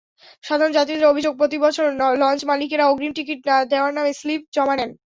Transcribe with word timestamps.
সাধারণ 0.43 0.71
যাত্রীদের 0.73 1.11
অভিযোগ, 1.11 1.33
প্রতিবছর 1.37 1.85
লঞ্চমালিকেরা 2.21 2.85
অগ্রিম 2.87 3.11
টিকিট 3.15 3.39
দেওয়ার 3.71 3.93
নামে 3.97 4.11
স্লিপ 4.13 4.41
জমা 4.55 4.75
নেন। 4.77 4.91